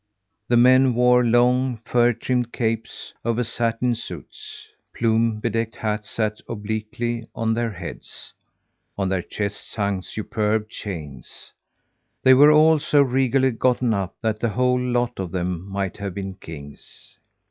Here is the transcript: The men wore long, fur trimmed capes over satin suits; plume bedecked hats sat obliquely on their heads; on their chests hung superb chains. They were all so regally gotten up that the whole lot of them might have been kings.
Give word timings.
The 0.47 0.57
men 0.57 0.95
wore 0.95 1.23
long, 1.23 1.77
fur 1.85 2.11
trimmed 2.11 2.51
capes 2.51 3.13
over 3.23 3.43
satin 3.43 3.93
suits; 3.93 4.67
plume 4.95 5.39
bedecked 5.39 5.75
hats 5.75 6.09
sat 6.09 6.41
obliquely 6.49 7.27
on 7.35 7.53
their 7.53 7.69
heads; 7.69 8.33
on 8.97 9.09
their 9.09 9.21
chests 9.21 9.75
hung 9.75 10.01
superb 10.01 10.67
chains. 10.71 11.51
They 12.23 12.33
were 12.33 12.51
all 12.51 12.79
so 12.79 13.03
regally 13.03 13.51
gotten 13.51 13.93
up 13.93 14.15
that 14.23 14.39
the 14.39 14.49
whole 14.49 14.81
lot 14.81 15.19
of 15.19 15.29
them 15.29 15.69
might 15.69 15.97
have 15.97 16.15
been 16.15 16.33
kings. 16.33 17.19